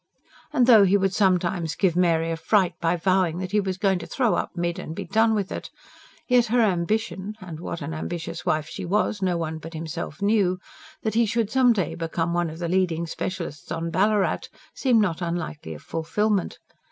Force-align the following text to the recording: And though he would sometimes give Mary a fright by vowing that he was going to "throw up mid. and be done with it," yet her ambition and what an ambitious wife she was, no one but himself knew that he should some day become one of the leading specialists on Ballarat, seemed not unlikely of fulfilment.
And 0.51 0.65
though 0.65 0.83
he 0.83 0.97
would 0.97 1.13
sometimes 1.13 1.75
give 1.75 1.95
Mary 1.95 2.31
a 2.31 2.35
fright 2.35 2.73
by 2.81 2.95
vowing 2.95 3.37
that 3.37 3.51
he 3.51 3.59
was 3.59 3.77
going 3.77 3.99
to 3.99 4.07
"throw 4.07 4.33
up 4.33 4.55
mid. 4.57 4.79
and 4.79 4.95
be 4.95 5.05
done 5.05 5.35
with 5.35 5.51
it," 5.51 5.69
yet 6.27 6.47
her 6.47 6.59
ambition 6.61 7.35
and 7.39 7.59
what 7.59 7.83
an 7.83 7.93
ambitious 7.93 8.43
wife 8.43 8.67
she 8.67 8.83
was, 8.83 9.21
no 9.21 9.37
one 9.37 9.59
but 9.59 9.75
himself 9.75 10.19
knew 10.19 10.57
that 11.03 11.13
he 11.13 11.27
should 11.27 11.51
some 11.51 11.71
day 11.71 11.93
become 11.93 12.33
one 12.33 12.49
of 12.49 12.57
the 12.57 12.67
leading 12.67 13.05
specialists 13.05 13.71
on 13.71 13.91
Ballarat, 13.91 14.39
seemed 14.73 15.01
not 15.01 15.21
unlikely 15.21 15.75
of 15.75 15.83
fulfilment. 15.83 16.57